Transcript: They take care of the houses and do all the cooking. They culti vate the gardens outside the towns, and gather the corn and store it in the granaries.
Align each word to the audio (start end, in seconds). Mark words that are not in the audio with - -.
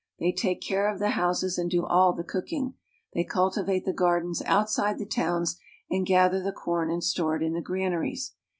They 0.17 0.31
take 0.31 0.61
care 0.63 0.91
of 0.91 0.97
the 0.97 1.11
houses 1.11 1.59
and 1.59 1.69
do 1.69 1.85
all 1.85 2.11
the 2.11 2.23
cooking. 2.23 2.73
They 3.13 3.23
culti 3.23 3.63
vate 3.67 3.85
the 3.85 3.93
gardens 3.93 4.41
outside 4.47 4.97
the 4.97 5.05
towns, 5.05 5.59
and 5.91 6.07
gather 6.07 6.41
the 6.41 6.51
corn 6.51 6.89
and 6.89 7.03
store 7.03 7.35
it 7.35 7.43
in 7.43 7.53
the 7.53 7.61
granaries. 7.61 8.33